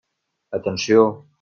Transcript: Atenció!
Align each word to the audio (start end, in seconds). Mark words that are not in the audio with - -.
Atenció! 0.59 1.05